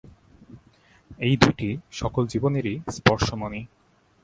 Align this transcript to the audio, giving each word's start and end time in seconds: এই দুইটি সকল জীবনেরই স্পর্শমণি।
এই 1.19 1.35
দুইটি 1.41 1.69
সকল 1.91 2.23
জীবনেরই 2.27 2.75
স্পর্শমণি। 2.95 3.61